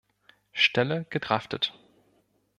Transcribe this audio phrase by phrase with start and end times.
[0.51, 1.75] Stelle gedraftet.